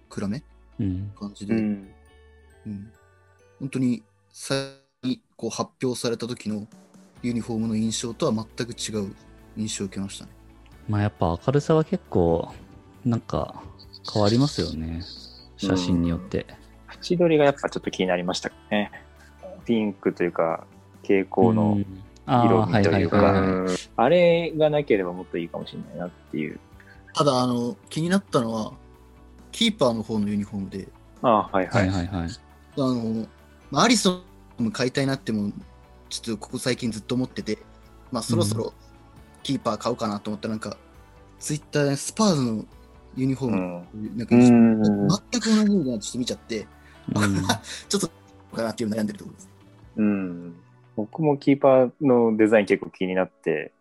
[0.07, 0.43] 暗め
[0.79, 1.11] うん。
[1.19, 1.89] 感じで、うん。
[2.67, 2.91] うん
[3.59, 4.57] 本当に最
[5.01, 6.67] 初にこう発表された時の
[7.23, 9.15] ユニフォームの印象とは全く違う
[9.57, 10.42] 印象を受けましたね。
[10.89, 12.53] まあやっぱ明るさは結構、
[13.05, 13.61] なんか
[14.11, 15.01] 変わりますよね。
[15.57, 16.45] 写真によって。
[17.01, 18.91] 縁取りがやっぱちょっと気になりましたね。
[19.65, 20.65] ピンクというか、
[21.01, 21.77] 蛍光うの
[22.27, 23.65] 色味というか、
[23.97, 26.59] あれがなければもっといいかもしれないなっていう。
[27.13, 28.73] ただ、あの、気になったのは、
[29.51, 30.87] キーパーの方のユニフォームで、
[31.21, 31.71] ああ、はいは。
[31.71, 32.27] はいいはいはい。
[32.27, 32.29] あ
[32.77, 33.27] の、
[33.71, 34.21] まあアリソ
[34.59, 35.51] ンも買いたいなっても、
[36.09, 37.59] ちょっとここ最近ずっと思ってて、
[38.11, 38.73] まあそろそろ
[39.43, 40.77] キーパー買おうかなと思ったら、なんか、
[41.39, 42.65] ツイッターでスパーズの
[43.15, 44.17] ユニフォーム、うん。
[44.17, 44.81] なんか、うん。
[44.81, 46.67] 全く同じようなちょっと見ちゃって、
[47.13, 47.43] うん
[47.89, 48.09] ちょっと
[48.55, 49.49] かなっていう悩んでるところです。
[49.97, 50.55] うん。
[50.95, 53.71] 僕もキーパーのデザイン結構気になって、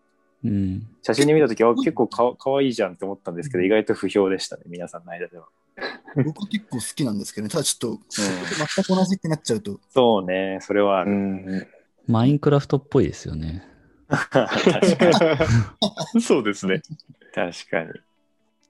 [0.45, 0.87] うん。
[1.03, 5.47] 写真で見たときは結構かかわいいじゃんって思ったんですけど、意外と不評でしたね、皆さんの間では。
[6.25, 11.07] 僕結構好きなんですけどね、ただちょっと、全く同じってなっちゃうと、そうね、それは。
[12.07, 13.65] マインクラフトっぽいですよね。
[14.31, 15.37] 確か
[16.15, 16.21] に。
[16.23, 16.83] そうですね。
[17.35, 17.91] 確かに。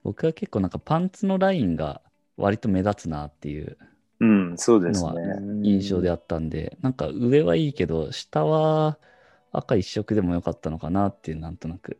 [0.04, 2.00] 僕は結構なんかパンツのラインが
[2.36, 3.76] 割と目立つなっていう
[4.22, 5.32] うん、そうですのね。
[5.32, 8.96] は印象であったんで、なんか上はいいけど、下は
[9.50, 11.98] 赤一色でもよかったのかなっていう、なんとなく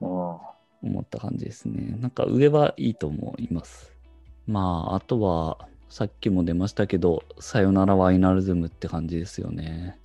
[0.00, 0.08] うん。
[0.08, 1.96] 思った感じですね。
[2.00, 3.92] なんか上はいいと思います。
[4.48, 10.00] まあ、あとは、さっきも出ましたけど、さよならワイナルズムって感じですよね。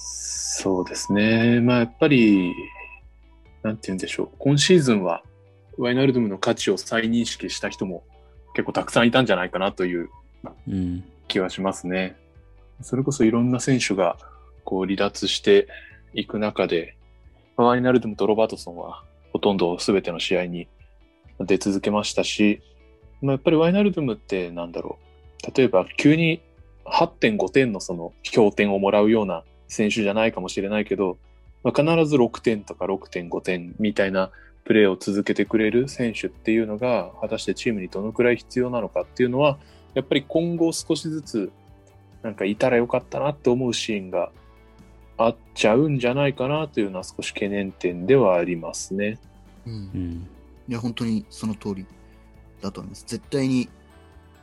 [0.00, 1.60] そうですね。
[1.60, 2.54] まあやっぱり、
[3.62, 4.28] なんて言うんでしょう。
[4.38, 5.22] 今シーズンは、
[5.76, 8.02] ワイナルドムの価値を再認識した人も
[8.54, 10.10] 結構たくさんいたんじゃないかなという。
[11.28, 12.16] 気はしますね。
[12.80, 14.16] それこそいろんな選手が
[14.64, 15.68] こう離脱して
[16.14, 16.96] いく中で、
[17.56, 20.68] ワイナルドムとロバートソンはほとんど全ての試合に
[21.40, 22.62] 出続けましたし、
[23.20, 24.98] まあ、やっぱりワイナルドムってなんだろ
[25.44, 25.56] う。
[25.56, 26.40] 例えば急に
[26.84, 31.18] 8.5点のその評点をもらうような選手じゃないかもしれないけど、
[31.62, 34.30] まあ、必ず6点とか6.5点みたいな
[34.64, 39.58] プレーを続けてくれる選手っていうのが果たしてチームにどのくらい必要なのかっていうのは
[39.94, 41.52] やっぱり今後少しずつ
[42.22, 44.30] なんかいたらよかったなって思うシーンが
[45.16, 49.18] あっちゃうんじゃないかなというのは少し懸念点ではありますね。
[49.66, 50.26] うん。
[50.68, 51.86] いや、本当にその通り
[52.60, 53.04] だと思います。
[53.06, 53.68] 絶対に、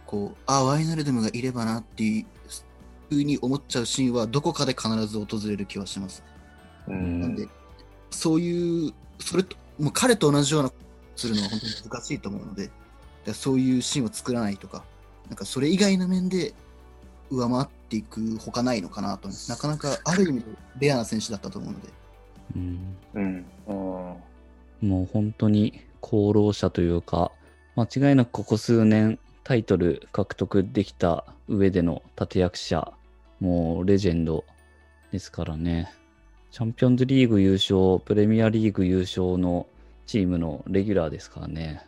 [0.05, 2.25] こう、あ、ワイナルドムがいればなっていう
[3.09, 6.23] ふうに思っちゃうシーンは、どこかで必ず訪れる気はします。
[6.87, 7.47] うなんんで、
[8.11, 10.71] そういう、それと、もう彼と同じような
[11.15, 12.69] するのは本当に難しいと思うので、
[13.33, 14.83] そういうシーンを作らないとか、
[15.27, 16.53] なんかそれ以外の面で
[17.29, 19.29] 上回っていくほかないのかなと。
[19.49, 20.45] なかなかある意味で
[20.79, 21.87] レアな選手だったと思うので。
[22.55, 22.97] うん。
[23.15, 23.45] うん
[24.81, 24.89] うん。
[24.89, 27.31] もう本当に功労者というか、
[27.75, 32.91] 間違いなくここ数年タイトル獲得できた上での立役者、
[33.39, 34.43] もうレジェンド
[35.11, 35.93] ですからね。
[36.49, 39.67] チャンピオンズリーグ優勝、プレミアリーグ優勝の
[40.07, 41.85] チームのレギュラーですからね。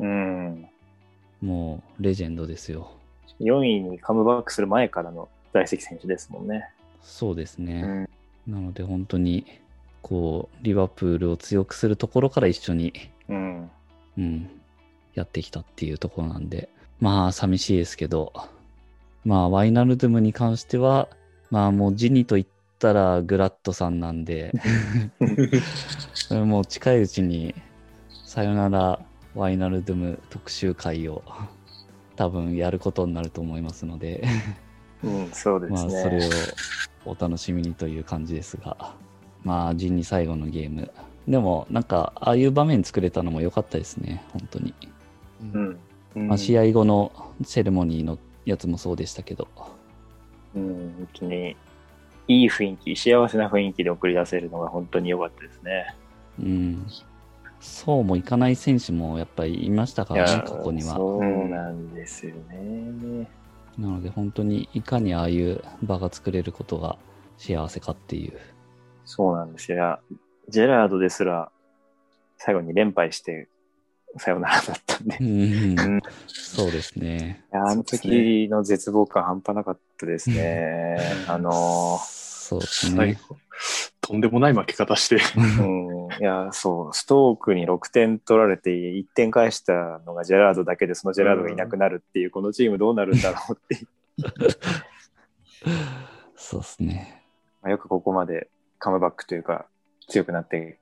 [0.00, 0.66] うん。
[1.40, 2.90] もうレジェンドですよ。
[3.38, 6.68] 4位にカムバックする前からの在籍選手ですもんね。
[7.00, 8.08] そうですね。
[8.46, 8.54] うん。
[8.54, 9.46] なので本当に、
[10.02, 12.92] こう、リバプールを強くするところから一緒に
[13.28, 13.70] うん。
[14.18, 14.50] うん、
[15.14, 16.68] やってきたっていうところなんで、
[17.00, 18.32] まあ寂しいですけど、
[19.24, 21.08] まあワイナルドゥムに関しては、
[21.50, 22.46] まあもうジニと言っ
[22.78, 24.52] たらグラットさんなんで、
[26.14, 27.54] そ れもう近いうちに
[28.24, 29.00] さよなら
[29.34, 31.22] ワイナルドゥム特集会を
[32.16, 34.24] 多分やることになると思いますので、
[35.04, 35.92] うん、そうですね。
[35.92, 36.28] まあそれを
[37.04, 38.94] お楽しみにという感じですが、
[39.44, 40.90] まあジニ最後のゲーム。
[41.28, 44.74] でもなんかああいう場面作れたのも良かったですね、本当に。
[45.54, 45.78] うん。
[46.26, 49.48] まあ、試合後のセレモニーのやつもそうでしたけど、
[50.54, 51.56] うん、本当に、
[52.28, 55.94] いい雰囲気、幸せな雰囲気で送り出せるのが本当に良かったですね。
[56.40, 56.86] うん、
[57.60, 60.94] そうもいかない選手もやっぱりいましたからね、ここには。
[60.94, 63.28] そうなんですよね。
[63.78, 66.98] なので本当にいかにああいう場が作れることが
[67.36, 68.38] 幸せかっていう。
[69.04, 70.00] そうなんですよ。
[70.48, 71.50] ジェラードですら、
[72.36, 73.48] 最後に連敗して、
[74.16, 75.16] さよならだったんで。
[75.16, 77.44] いうんそうですね。
[77.52, 80.98] やあの時の絶望感半端なかったですね。
[81.28, 83.18] あのそうです最ね。
[83.28, 83.36] 後
[84.08, 93.88] とんでもない負け方して、ー、うん、いや、そう、ストークに6点取られて1点返したのがジェラードだけで、そのジェラードがいなくなるっていう、このチームどうなるんだろうっていう
[96.36, 97.22] そうですね。
[97.60, 99.66] まあ、よくここまでカムバックというか
[100.08, 100.78] 強くなって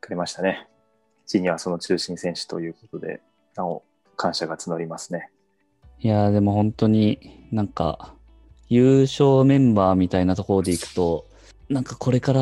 [0.00, 0.66] くれましたね。
[1.26, 3.20] ジニアはその中心選手ということで、
[3.56, 3.82] なお
[4.16, 5.30] 感謝が募りますね。
[6.00, 8.14] いやーでも本当になんか
[8.68, 11.26] 優勝メンバーみたいなところでいくと、
[11.68, 12.40] なんかこれから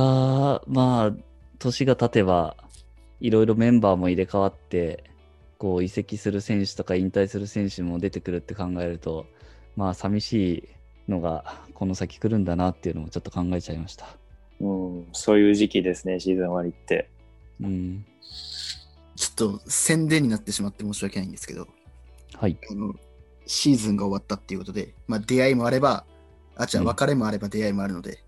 [0.67, 1.13] まあ
[1.59, 2.57] 年が経てば
[3.21, 5.05] いろいろメンバーも入れ替わって、
[5.59, 9.27] こう移籍する選手とか引退する選手も出てくるって考えると、
[9.77, 10.33] まあ寂し
[11.09, 14.07] いのがこの先来るんだなっていうのもちょっと考えちゃいました。
[14.61, 17.11] うん、そういう時期ですね、シーズン終わりって。
[17.61, 18.07] うん。
[19.17, 21.69] ちょっと宣伝になってしまって申し訳ないんですけど、
[22.35, 22.59] はい。
[22.71, 22.95] あの
[23.47, 26.05] シーズンが終わったっていうことで、まあ、出会いもあれば、
[26.57, 28.23] あ、じゃ別れもあれば出会いもあるので、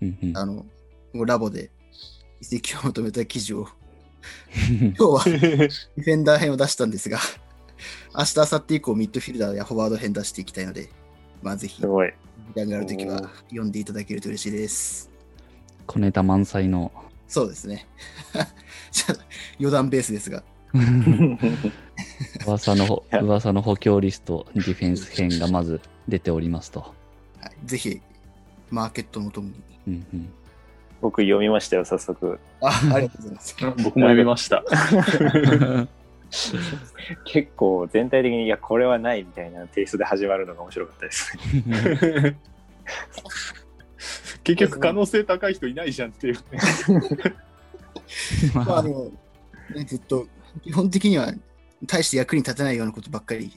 [0.00, 0.66] うんうんあの、
[1.12, 1.70] もうラボで
[2.40, 3.68] 移籍を求めた記事を、
[4.70, 7.18] 今日はディフェンダー編を出したんですが、
[8.14, 10.90] 明日、明後日以降、ミッドフィルダーやフォワード編出していきたいので、
[11.42, 11.88] まあ、ぜひ、時。
[12.54, 15.10] 間があるときは読んでいただけると嬉しいです。
[15.86, 16.92] 小ネタ満載の。
[17.28, 17.86] そうですね。
[18.90, 19.22] ちょっと
[19.60, 20.42] 余談ベースですが、
[22.46, 26.80] 噂の 噂の補強リスト、ディフェンス編がまず出ておりますと。
[26.80, 28.00] はい、ぜひ、
[28.70, 29.54] マーケットのともに。
[29.86, 30.32] うんうん
[31.00, 32.40] 僕読みましたよ、早速。
[32.60, 33.56] あ、ありがとうございます。
[33.84, 34.64] 僕も読みました。
[37.24, 41.36] 結構全体的に、いや、これはないみたいなテイストで始まるのが面白かったです
[41.66, 42.36] ね。
[44.44, 46.40] 結局可能性高い人いないじゃんっていうね。
[48.54, 49.10] まあ、あの、
[49.86, 50.26] ずっと、
[50.62, 51.32] 基本的には
[51.84, 53.52] 大して役に立たないようなことばっかり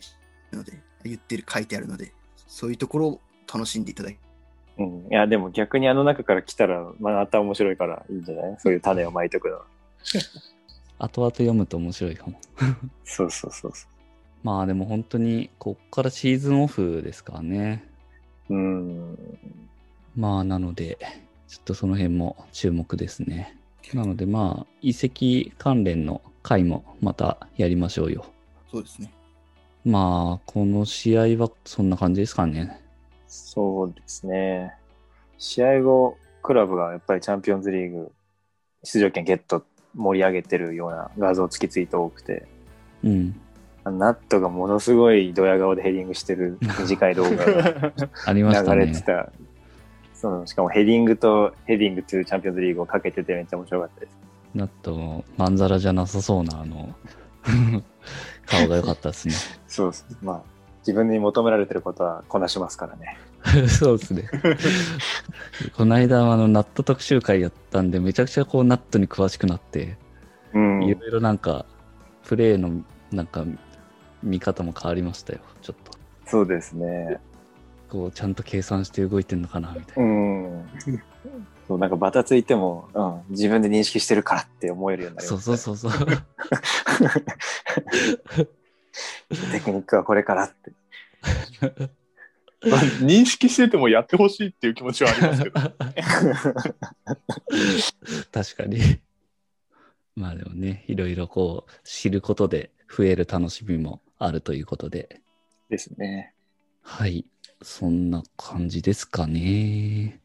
[0.52, 0.74] なので、
[1.04, 2.12] 言ってる、書いてあるので、
[2.48, 4.18] そういうところを楽しんでいただき
[4.78, 5.08] うん。
[5.10, 8.56] いや、でも逆にあの中から来たら、また面白いからいいんじゃない？
[8.60, 9.66] そういう種をまいとくのは。
[11.00, 12.40] 後々読むと面白いかも。
[13.04, 13.88] そうそうそうそ
[14.44, 17.88] まあでも本当に、こっからシーズンオフですからね。
[18.50, 18.56] う。
[18.56, 19.18] うん。
[20.16, 20.98] まあなので、
[21.48, 23.58] ちょっとその辺も注目ですね。
[23.94, 28.26] なのでまあ、移籍関連の回もまたやりましょうよ。
[28.72, 29.12] そうですね。
[29.84, 32.82] まあ、この試合はそんな感じですかね。
[33.28, 34.76] そうですね。
[35.38, 38.12] 試合後、クラブがやっぱりチャンピオンズリーグ
[38.84, 42.48] 出場権ゲット盛り上げてるような画像付きツイート多くて、
[43.04, 43.36] うん。
[43.84, 47.94] ナットがものすごいドヤ顔でヘディングしてる短い動画が
[48.26, 48.86] ありましたね。
[48.86, 49.32] 流れてた。
[50.22, 54.18] そのしかもヘディングとヘディングというチャンピオンズリーグをかけててめっちゃ面白かったです。
[54.54, 56.94] なっと、まんざらじゃなさそうな、あの、
[58.46, 59.34] 顔が良かったですね。
[59.68, 60.06] そうです。
[60.22, 60.42] まあ、
[60.82, 63.18] 自分に求められてることはこなしますからね。
[63.68, 64.30] そうですね。
[65.76, 69.98] この間、あの、ナット特集会やったんで、めちゃくちゃこう、ナットに詳しくなって、
[70.54, 70.84] うん。
[70.84, 71.66] いろいろなんか、
[72.26, 73.44] プレーの、なんか、
[74.22, 75.98] 見方も変わりましたよ、ちょっと。
[76.28, 77.20] そうですね。
[77.92, 80.04] こう、ちゃんと計算して動いてんのかな、みたいな。
[80.04, 80.66] うん。
[81.68, 85.58] そう、なんかバタついても、うん、自分で認識してるからって思えるようになりそうました。
[85.58, 86.08] そうそうそう。
[89.52, 90.72] テクニックはこれからって。
[92.70, 95.60] まあ認識しててもやってほしいっていう気持ちはありますけど。
[98.32, 99.02] 確かに。
[100.16, 105.20] まあでもね、いろいろこう、知ることで増える楽しみもあるということで。
[105.70, 106.34] ですね。
[106.82, 107.26] はい。
[107.62, 110.20] そんな感じですかね。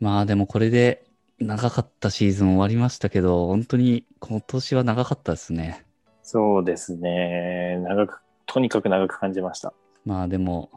[0.00, 1.06] まあでもこれで
[1.38, 5.84] 長かったシーズン終わりましたけど、本当に今年は長かったですね。
[6.22, 7.78] そうですね。
[7.78, 9.74] 長く、とにかく長く感じました。
[10.04, 10.70] まあでも、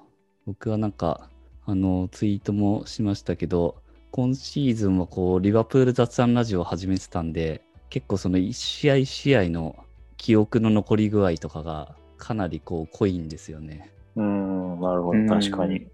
[0.46, 1.30] 僕はなんか、
[1.66, 9.76] あの、ツイートもしましたけど、今シーズンはこう、リバプール雑談ラジオを始めてたんで、結構その一試合一試合の
[10.18, 13.92] 記憶の残り具合とかがかなりこう濃いんですよね。
[14.18, 15.20] うん、なるほど。
[15.20, 15.88] うん確かに。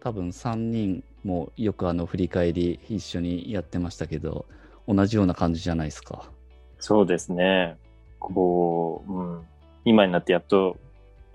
[0.00, 4.46] 多分3人もよくあの振り返り一緒にやってましたけど、
[4.88, 6.30] 同じような感じじゃないですか。
[6.78, 7.76] そうですね。
[8.18, 9.42] こう、うん。
[9.84, 10.78] 今になってやっと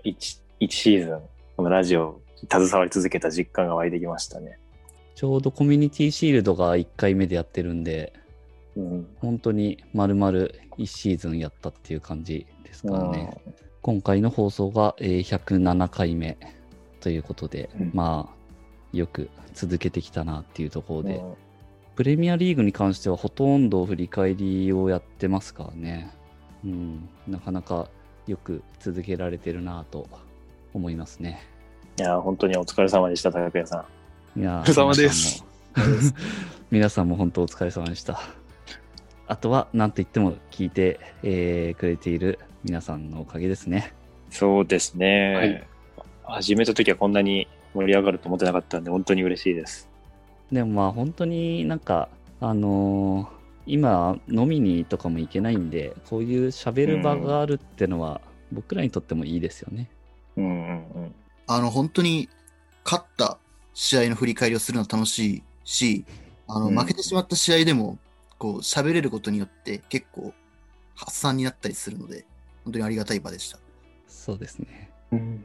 [0.04, 1.20] 1、一シーズン、
[1.56, 4.58] このラジオ携わり続けた実感が湧いてきましたね。
[5.14, 8.12] ちょうどコミュニティシールドが1回目でやってるんで、
[8.74, 9.06] うん。
[9.18, 10.30] 本当に丸々
[10.76, 13.30] 1シーズンやったっていう感じですからね。
[13.86, 16.36] 今回の放送が、えー107回目
[16.98, 18.36] ということで、うんまあ、
[18.92, 21.34] よく続けてきたなっていうところで、うん
[21.94, 26.12] プレミアリーグに関してはほとんど振り返りをやってますからね。
[26.62, 27.88] うん、なかなか
[28.26, 30.06] よく続けられてるなと
[30.74, 31.40] 思いますね。
[31.98, 33.86] いや、本当にお疲れ様でした、高谷さ
[34.36, 34.40] ん。
[34.40, 35.42] いやお疲れ様です
[35.76, 36.66] 皆さんも。
[36.70, 38.20] 皆さんも本当お疲れ様でした。
[39.26, 43.92] あとは、なんといっても聞いて、えーくれている皆さんのおかげですね。
[44.28, 45.34] そうですね。
[45.34, 45.66] はい
[46.28, 49.88] 始めた時はこんなに盛り上がると思ってなかったんで、本当に嬉しいです。
[50.50, 52.08] でもまあ本当になんか、
[52.40, 53.36] あのー
[53.68, 58.20] 今飲みにとかも行けないんで、こういう喋る場があるってのは、
[58.52, 59.88] 僕らにとってもいいですよね。
[60.36, 61.14] うんうんうん。
[61.46, 62.28] あの、本当に
[62.84, 63.38] 勝った
[63.74, 66.04] 試合の振り返りをするの楽しいし、
[66.46, 67.98] あの、うん負けてしまった試合でも、
[68.38, 70.32] こう、喋れることによって結構
[70.96, 72.24] 発散になったりするので、
[72.66, 73.58] 本当にありがたい場でした。
[74.08, 74.90] そうですね。
[75.12, 75.44] うん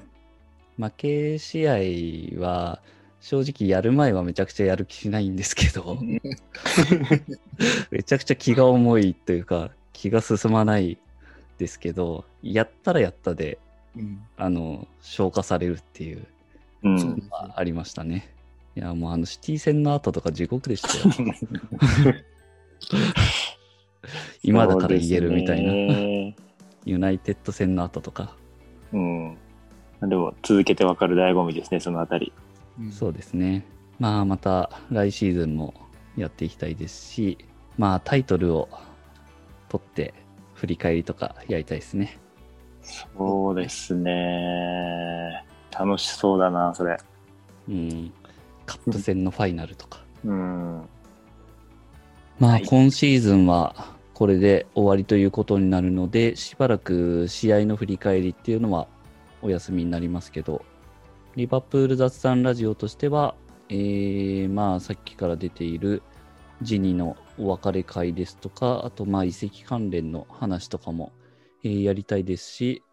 [0.78, 2.82] 負け試合は、
[3.20, 6.00] 正直やる前はめちゃくちゃやる気しないんですけど、
[7.92, 10.98] めちゃくちゃ気が重いというか、気が進まない
[11.60, 13.60] ですけど、やったらやったで、
[13.96, 14.24] うん。
[14.38, 16.26] あの、消化されるっていう
[16.84, 18.34] うんそうですねのがありましたね。
[18.76, 21.14] いや、もうあのシティ戦の後とか地獄でしたよ。
[24.42, 26.34] 今だから言えるみたいな。
[26.86, 28.36] ユナイテッド戦の後とか。
[28.94, 29.38] うん。
[30.02, 32.34] でも、続けてわかる醍醐味ですね、そのあたり。
[32.80, 33.66] うんそうですね。
[34.00, 35.74] まあ、また来シーズンも
[36.18, 37.38] やっていきたいですし、
[37.78, 38.70] まあ、タイトルを
[39.70, 40.14] 取って
[40.56, 42.18] 振り返りとかやりたいですね。
[42.82, 45.46] そうですね。
[45.72, 46.98] 楽しそうだな、それ。
[47.70, 48.12] うん。
[48.66, 50.00] カップ戦のファイナルとか。
[50.26, 50.82] うん。
[52.40, 53.76] まあ、はい今シーズンは
[54.14, 58.88] これで終わりということになるので、しばらく試合の振り返りっていうのは
[59.42, 60.64] お休みになりますけど、
[61.36, 63.36] リバプール雑談ラジオとしては、
[63.70, 66.04] えー、まあ、さっきから出ている
[66.62, 71.12] ジニのお別れ会ですとか、あとまあ移籍関連の話とかも、
[71.64, 72.84] えーやりたいですし、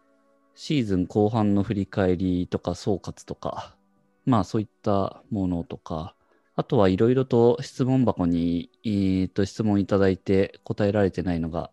[0.54, 3.76] シーズン後半の振り返りとか総括とか、
[4.24, 6.14] まあそういったものとか、
[6.59, 11.70] あとはいろいろと質問箱に、えーと質問いただいて答えられてないのが、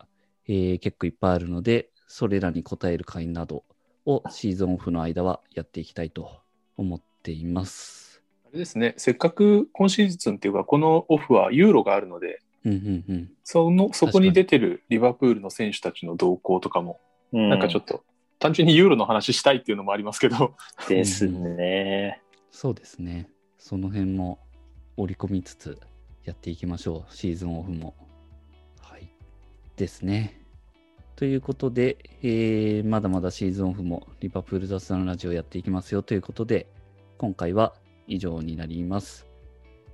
[0.48, 3.64] えー結構いっぱいあるので、それらに答える会など
[4.06, 6.40] をシーズンオフの間はやっていきたいと
[6.78, 8.22] 思っています。
[8.46, 13.32] あれですね、せっかく今シーズンっていうか、このオフはユーロがあるので、うんうんうん。
[13.44, 17.00] そのそこに出てるリバプールの選手たちの動向とかも、
[17.32, 18.04] ななんかちょっと、
[18.38, 20.54] 単純にユーロの話したいっていうのもありますけど、と。
[20.90, 22.22] ですね。
[22.52, 23.32] そうですね。
[23.58, 24.45] その辺も
[24.98, 25.80] 織り込みつつ
[26.24, 27.14] やっていきましょう。
[27.14, 27.96] シーズンオフも。
[28.80, 29.10] はい。
[29.76, 30.42] ですね。
[31.16, 36.68] ということで、えーまだまだシーズンオフもリバプール雑談ラジオやっていきますよということで、
[37.18, 37.74] 今回は
[38.08, 39.26] 以上になります。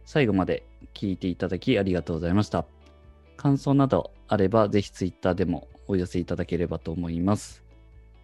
[0.05, 2.65] 最後まで聞いていただきありがとうございました。
[3.37, 7.63] 感想などあれば、ぜひツイッターでもお寄せいただければと思います。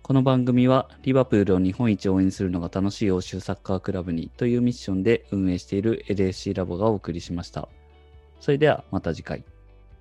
[0.08, 7.68] この番組はリバプールを日本一応援するのが楽しい欧州サッカークラブにというミッションで運営している LSC ラボがお送りしました。
[8.40, 9.44] それではまた次回。